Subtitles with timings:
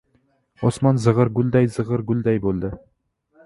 [0.69, 2.75] Osmon zig‘ir gulday-zig‘ir gulday bo‘ldi.